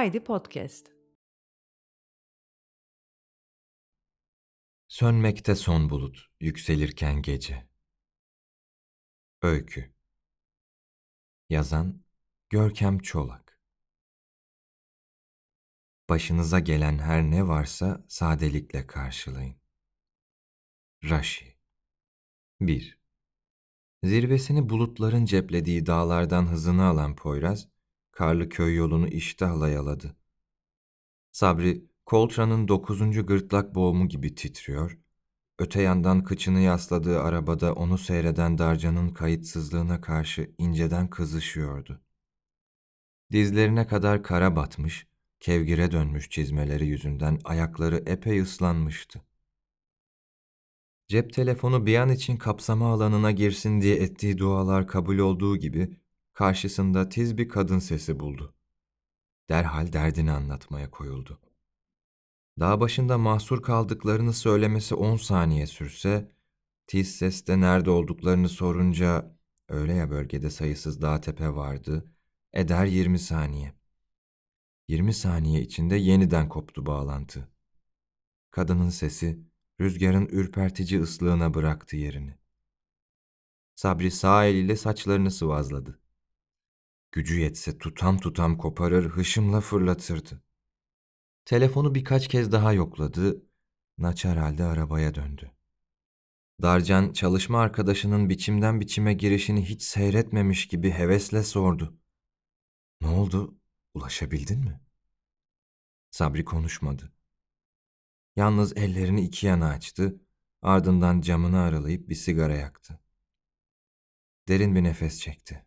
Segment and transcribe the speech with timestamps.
[0.00, 0.86] Haydi Podcast.
[4.88, 7.68] Sönmekte son bulut, yükselirken gece.
[9.42, 9.94] Öykü
[11.48, 12.04] Yazan
[12.50, 13.60] Görkem Çolak
[16.08, 19.56] Başınıza gelen her ne varsa sadelikle karşılayın.
[21.04, 21.56] Raşi
[22.60, 22.98] 1.
[24.04, 27.68] Zirvesini bulutların ceplediği dağlardan hızını alan Poyraz,
[28.20, 30.16] karlı köy yolunu iştahla yaladı.
[31.32, 34.98] Sabri, Koltra'nın dokuzuncu gırtlak boğumu gibi titriyor,
[35.58, 42.00] öte yandan kıçını yasladığı arabada onu seyreden Darcan'ın kayıtsızlığına karşı inceden kızışıyordu.
[43.32, 45.06] Dizlerine kadar kara batmış,
[45.40, 49.22] kevgire dönmüş çizmeleri yüzünden ayakları epey ıslanmıştı.
[51.08, 56.00] Cep telefonu bir an için kapsama alanına girsin diye ettiği dualar kabul olduğu gibi
[56.40, 58.54] karşısında tiz bir kadın sesi buldu.
[59.48, 61.40] Derhal derdini anlatmaya koyuldu.
[62.60, 66.32] Dağ başında mahsur kaldıklarını söylemesi on saniye sürse,
[66.86, 69.36] tiz seste nerede olduklarını sorunca,
[69.68, 72.12] öyle ya bölgede sayısız dağ tepe vardı,
[72.52, 73.74] eder yirmi saniye.
[74.88, 77.48] Yirmi saniye içinde yeniden koptu bağlantı.
[78.50, 79.44] Kadının sesi,
[79.80, 82.34] rüzgarın ürpertici ıslığına bıraktı yerini.
[83.74, 85.99] Sabri sağ eliyle saçlarını sıvazladı.
[87.12, 90.42] Gücü yetse tutam tutam koparır, hışımla fırlatırdı.
[91.44, 93.42] Telefonu birkaç kez daha yokladı,
[93.98, 95.50] naçar halde arabaya döndü.
[96.62, 101.98] Darcan çalışma arkadaşının biçimden biçime girişini hiç seyretmemiş gibi hevesle sordu.
[103.00, 103.58] Ne oldu?
[103.94, 104.80] Ulaşabildin mi?
[106.10, 107.12] Sabri konuşmadı.
[108.36, 110.20] Yalnız ellerini iki yana açtı,
[110.62, 113.00] ardından camını aralayıp bir sigara yaktı.
[114.48, 115.66] Derin bir nefes çekti.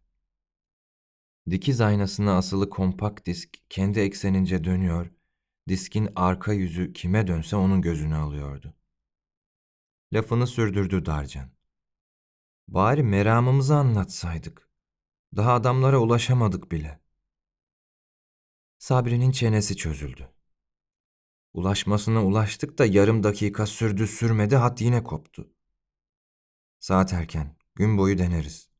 [1.49, 5.11] Dikiz aynasına asılı kompakt disk kendi eksenince dönüyor,
[5.67, 8.73] diskin arka yüzü kime dönse onun gözünü alıyordu.
[10.13, 11.51] Lafını sürdürdü Darcan.
[12.67, 14.69] Bari meramımızı anlatsaydık.
[15.35, 17.01] Daha adamlara ulaşamadık bile.
[18.77, 20.29] Sabri'nin çenesi çözüldü.
[21.53, 25.53] Ulaşmasına ulaştık da yarım dakika sürdü sürmedi hat yine koptu.
[26.79, 28.72] Saat erken, gün boyu deneriz.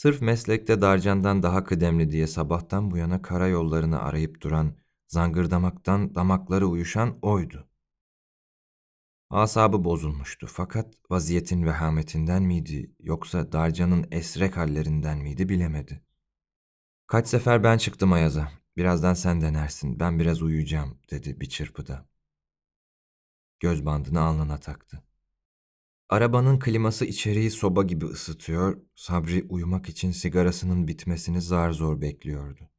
[0.00, 4.76] Sırf meslekte Darcan'dan daha kıdemli diye sabahtan bu yana karayollarını arayıp duran,
[5.08, 7.68] zangırdamaktan damakları uyuşan oydu.
[9.30, 16.02] Asabı bozulmuştu fakat vaziyetin vehametinden miydi yoksa Darcan'ın esrek hallerinden miydi bilemedi.
[17.06, 18.52] Kaç sefer ben çıktım Ayaz'a.
[18.76, 20.00] Birazdan sen denersin.
[20.00, 22.08] Ben biraz uyuyacağım dedi bir çırpıda.
[23.60, 25.09] Göz bandını alnına taktı.
[26.10, 32.70] Arabanın kliması içeriği soba gibi ısıtıyor, Sabri uyumak için sigarasının bitmesini zar zor bekliyordu.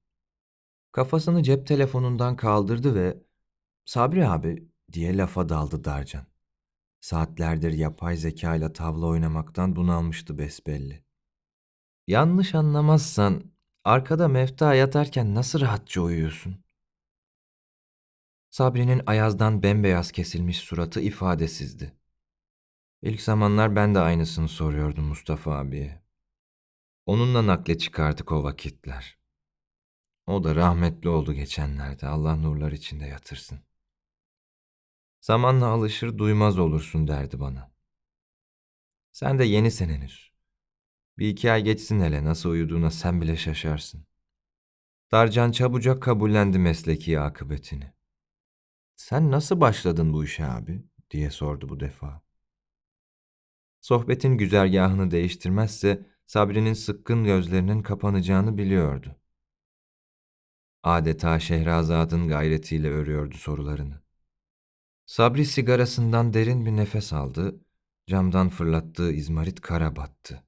[0.92, 3.18] Kafasını cep telefonundan kaldırdı ve
[3.86, 6.25] ''Sabri abi'' diye lafa daldı Darcan.
[7.02, 11.03] Saatlerdir yapay zeka ile tavla oynamaktan bunalmıştı besbelli.
[12.08, 13.44] ''Yanlış anlamazsan
[13.84, 16.63] arkada mefta yatarken nasıl rahatça uyuyorsun?''
[18.50, 22.00] Sabri'nin ayazdan bembeyaz kesilmiş suratı ifadesizdi.
[23.01, 26.01] İlk zamanlar ben de aynısını soruyordum Mustafa abiye.
[27.06, 29.17] Onunla nakle çıkardık o vakitler.
[30.28, 32.07] O da rahmetli oldu geçenlerde.
[32.07, 33.59] Allah nurlar içinde yatırsın.
[35.22, 37.72] Zamanla alışır duymaz olursun derdi bana.
[39.12, 40.31] Sen de yenisin henüz.
[41.18, 44.06] Bir iki ay geçsin hele nasıl uyuduğuna sen bile şaşarsın.
[45.12, 47.94] Darcan çabucak kabullendi mesleki akıbetini.
[48.95, 50.83] Sen nasıl başladın bu işe abi?
[51.12, 52.31] diye sordu bu defa.
[53.81, 59.16] Sohbetin güzergahını değiştirmezse Sabri'nin sıkkın gözlerinin kapanacağını biliyordu.
[60.84, 64.02] Adeta Şehrazat'ın gayretiyle örüyordu sorularını.
[65.06, 67.62] Sabri sigarasından derin bir nefes aldı,
[68.07, 70.44] camdan fırlattığı izmarit kara battı.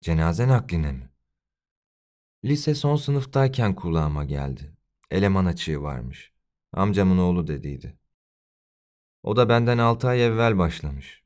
[0.00, 1.10] Cenaze nakline mi?
[2.44, 4.76] Lise son sınıftayken kulağıma geldi.
[5.10, 6.32] Eleman açığı varmış.
[6.72, 7.98] Amcamın oğlu dediydi.
[9.22, 11.19] O da benden altı ay evvel başlamış.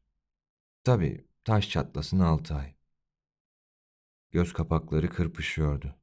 [0.85, 2.75] Tabii taş çatlasın altı ay.
[4.31, 5.95] Göz kapakları kırpışıyordu.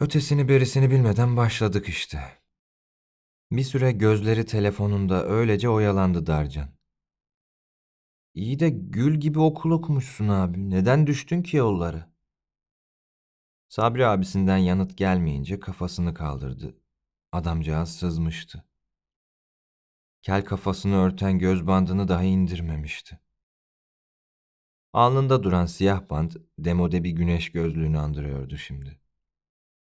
[0.00, 2.42] Ötesini berisini bilmeden başladık işte.
[3.52, 6.68] Bir süre gözleri telefonunda öylece oyalandı Darcan.
[8.34, 10.70] İyi de gül gibi okul okumuşsun abi.
[10.70, 12.06] Neden düştün ki yolları?
[13.68, 16.76] Sabri abisinden yanıt gelmeyince kafasını kaldırdı.
[17.32, 18.67] Adamcağız sızmıştı.
[20.22, 23.18] Kel kafasını örten göz bandını daha indirmemişti.
[24.92, 29.00] Alnında duran siyah band demode bir güneş gözlüğünü andırıyordu şimdi.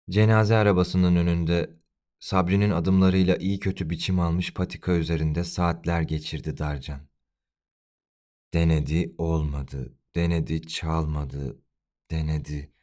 [0.10, 1.80] Cenaze arabasının önünde
[2.20, 7.02] Sabri'nin adımlarıyla iyi kötü biçim almış patika üzerinde saatler geçirdi Darcan.
[8.54, 9.94] Denedi, olmadı.
[10.16, 11.62] Denedi, çalmadı.
[12.12, 12.74] Denedi.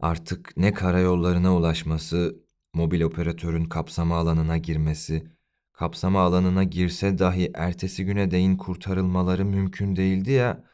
[0.00, 2.44] Artık ne karayollarına ulaşması,
[2.74, 5.37] mobil operatörün kapsama alanına girmesi,
[5.78, 10.64] kapsama alanına girse dahi ertesi güne değin kurtarılmaları mümkün değildi ya,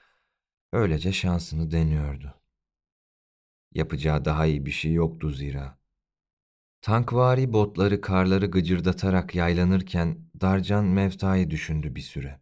[0.72, 2.34] öylece şansını deniyordu.
[3.72, 5.78] Yapacağı daha iyi bir şey yoktu zira.
[6.80, 12.40] Tankvari botları karları gıcırdatarak yaylanırken Darcan Mevta'yı düşündü bir süre.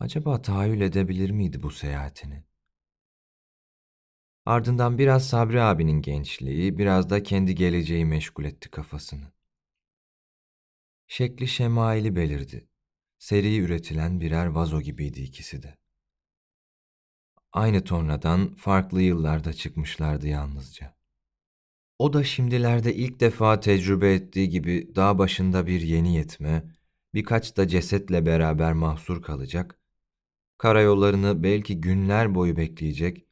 [0.00, 2.44] Acaba tahayyül edebilir miydi bu seyahatini?
[4.46, 9.39] Ardından biraz Sabri abinin gençliği, biraz da kendi geleceği meşgul etti kafasını.
[11.12, 12.68] Şekli şemaili belirdi.
[13.18, 15.78] Seri üretilen birer vazo gibiydi ikisi de.
[17.52, 20.96] Aynı tornadan farklı yıllarda çıkmışlardı yalnızca.
[21.98, 26.64] O da şimdilerde ilk defa tecrübe ettiği gibi dağ başında bir yeni yetme,
[27.14, 29.80] birkaç da cesetle beraber mahsur kalacak,
[30.58, 33.26] karayollarını belki günler boyu bekleyecek,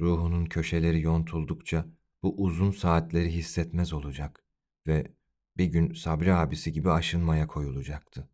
[0.00, 1.86] ruhunun köşeleri yontuldukça
[2.22, 4.44] bu uzun saatleri hissetmez olacak
[4.86, 5.21] ve
[5.56, 8.28] bir gün Sabri abisi gibi aşınmaya koyulacaktı.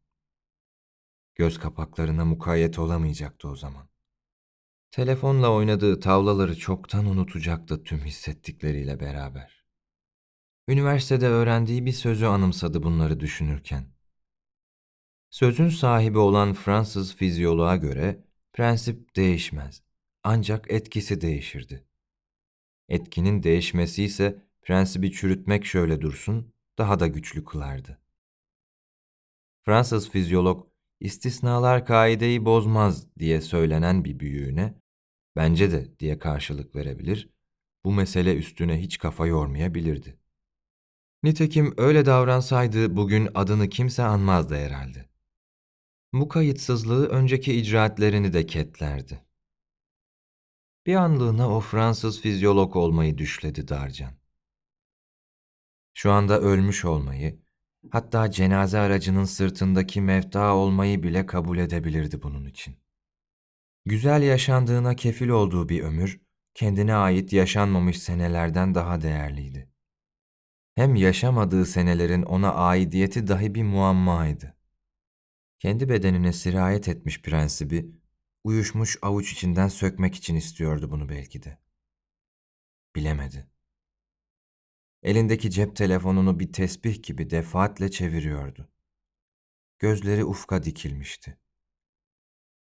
[1.35, 3.89] Göz kapaklarına mukayyet olamayacaktı o zaman.
[4.91, 9.65] Telefonla oynadığı tavlaları çoktan unutacaktı tüm hissettikleriyle beraber.
[10.69, 13.87] Üniversitede öğrendiği bir sözü anımsadı bunları düşünürken.
[15.31, 19.83] Sözün sahibi olan Fransız fizyoloğa göre prensip değişmez.
[20.25, 21.85] Ancak etkisi değişirdi.
[22.89, 28.01] Etkinin değişmesi ise prensibi çürütmek şöyle dursun, daha da güçlü kılardı.
[29.65, 30.67] Fransız fizyolog
[31.01, 34.75] istisnalar kaideyi bozmaz diye söylenen bir büyüğüne,
[35.37, 37.31] bence de diye karşılık verebilir,
[37.85, 40.19] bu mesele üstüne hiç kafa yormayabilirdi.
[41.23, 45.09] Nitekim öyle davransaydı bugün adını kimse anmazdı herhalde.
[46.13, 49.25] Bu kayıtsızlığı önceki icraatlerini de ketlerdi.
[50.87, 54.18] Bir anlığına o Fransız fizyolog olmayı düşledi Darcan.
[55.99, 57.43] Şu anda ölmüş olmayı,
[57.91, 62.77] hatta cenaze aracının sırtındaki mevta olmayı bile kabul edebilirdi bunun için.
[63.85, 66.21] Güzel yaşandığına kefil olduğu bir ömür,
[66.55, 69.71] kendine ait yaşanmamış senelerden daha değerliydi.
[70.75, 74.57] Hem yaşamadığı senelerin ona aidiyeti dahi bir muammaydı.
[75.59, 77.91] Kendi bedenine sirayet etmiş prensibi,
[78.45, 81.59] uyuşmuş avuç içinden sökmek için istiyordu bunu belki de.
[82.97, 83.58] Bilemedi.
[85.03, 88.69] Elindeki cep telefonunu bir tesbih gibi defaatle çeviriyordu.
[89.79, 91.39] Gözleri ufka dikilmişti.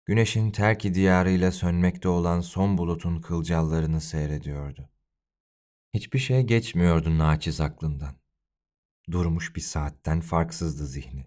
[0.05, 4.89] Güneşin terki diyarıyla sönmekte olan son bulutun kılcallarını seyrediyordu.
[5.93, 8.15] Hiçbir şey geçmiyordu naçiz aklından.
[9.11, 11.25] Durmuş bir saatten farksızdı zihni.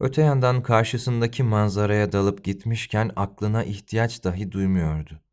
[0.00, 5.23] Öte yandan karşısındaki manzaraya dalıp gitmişken aklına ihtiyaç dahi duymuyordu.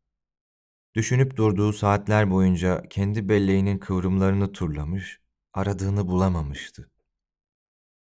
[0.94, 5.20] Düşünüp durduğu saatler boyunca kendi belleğinin kıvrımlarını turlamış,
[5.52, 6.90] aradığını bulamamıştı.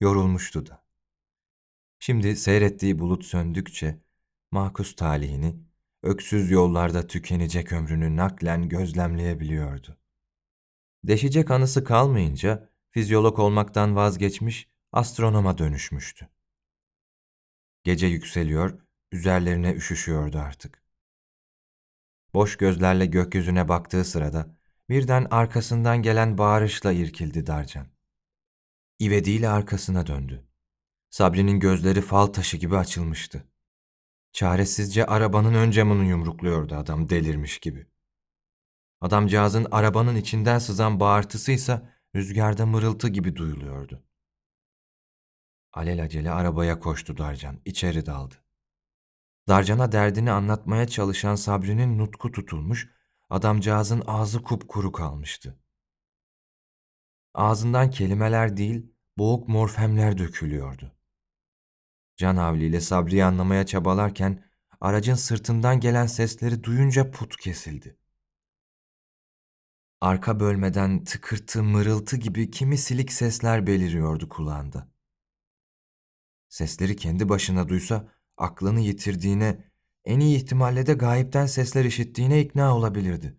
[0.01, 0.87] Yorulmuştu da.
[1.99, 4.01] Şimdi seyrettiği bulut söndükçe
[4.51, 5.57] makus talihini,
[6.03, 9.99] öksüz yollarda tükenecek ömrünü naklen gözlemleyebiliyordu.
[11.05, 16.29] Deşecek anısı kalmayınca fizyolog olmaktan vazgeçmiş, astronoma dönüşmüştü.
[17.85, 18.79] Gece yükseliyor,
[19.13, 20.86] üzerlerine üşüşüyordu artık.
[22.37, 24.57] Boş gözlerle gökyüzüne baktığı sırada
[24.89, 27.87] birden arkasından gelen bağırışla irkildi Darcan.
[28.99, 30.49] İvediyle arkasına döndü.
[31.11, 33.49] Sabri'nin gözleri fal taşı gibi açılmıştı.
[34.33, 37.87] Çaresizce arabanın ön camını yumrukluyordu adam delirmiş gibi.
[39.01, 44.05] Adamcağızın arabanın içinden sızan bağırtısıysa rüzgarda mırıltı gibi duyuluyordu.
[45.73, 48.46] Alelacele arabaya koştu Darcan, içeri daldı.
[49.49, 52.89] Darcan'a derdini anlatmaya çalışan Sabri'nin nutku tutulmuş,
[53.31, 55.59] adamcağızın ağzı kupkuru kalmıştı.
[57.35, 60.93] Ağzından kelimeler değil, boğuk morfemler dökülüyordu.
[62.17, 64.45] Can havliyle Sabri'yi anlamaya çabalarken
[64.81, 67.99] aracın sırtından gelen sesleri duyunca put kesildi.
[70.01, 74.89] Arka bölmeden tıkırtı mırıltı gibi kimi silik sesler beliriyordu kulağında.
[76.49, 79.65] Sesleri kendi başına duysa aklını yitirdiğine,
[80.05, 83.39] en iyi ihtimalle de gayipten sesler işittiğine ikna olabilirdi.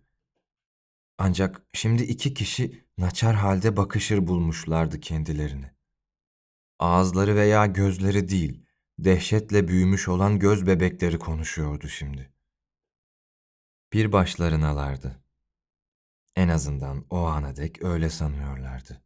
[1.18, 5.70] Ancak şimdi iki kişi naçar halde bakışır bulmuşlardı kendilerini.
[6.78, 8.66] Ağızları veya gözleri değil,
[8.98, 12.32] dehşetle büyümüş olan göz bebekleri konuşuyordu şimdi.
[13.92, 15.22] Bir başlarınalardı.
[16.36, 19.02] En azından o ana dek öyle sanıyorlardı.